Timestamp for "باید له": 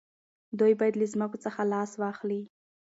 0.79-1.05